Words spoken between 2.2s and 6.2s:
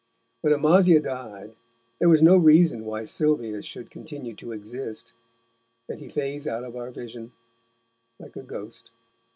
no reason why Sylvius should continue to exist, and he